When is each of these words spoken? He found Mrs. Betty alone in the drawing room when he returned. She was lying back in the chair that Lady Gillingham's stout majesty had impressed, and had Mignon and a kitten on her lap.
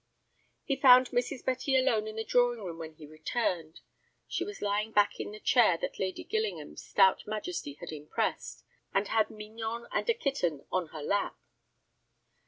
He 0.63 0.75
found 0.75 1.11
Mrs. 1.11 1.45
Betty 1.45 1.75
alone 1.77 2.07
in 2.07 2.15
the 2.15 2.23
drawing 2.23 2.57
room 2.63 2.79
when 2.79 2.95
he 2.95 3.05
returned. 3.05 3.81
She 4.27 4.43
was 4.43 4.59
lying 4.59 4.91
back 4.91 5.19
in 5.19 5.29
the 5.31 5.39
chair 5.39 5.77
that 5.77 5.99
Lady 5.99 6.23
Gillingham's 6.23 6.83
stout 6.83 7.27
majesty 7.27 7.73
had 7.73 7.91
impressed, 7.91 8.65
and 8.95 9.09
had 9.09 9.29
Mignon 9.29 9.85
and 9.91 10.09
a 10.09 10.15
kitten 10.15 10.65
on 10.71 10.87
her 10.87 11.03
lap. 11.03 11.37